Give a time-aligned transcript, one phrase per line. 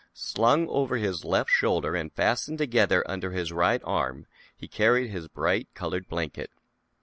[0.15, 4.25] Slung over his left shoulder, and fastened together under his right arm,
[4.57, 6.49] he carried his bright colored blanket.